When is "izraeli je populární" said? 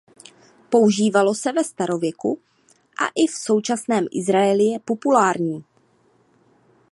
4.11-5.63